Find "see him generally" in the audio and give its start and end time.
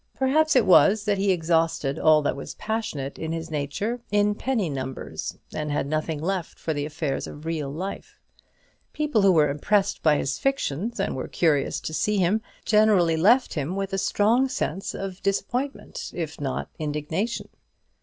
11.93-13.15